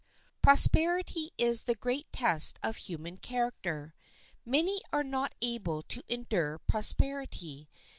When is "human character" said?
2.77-3.93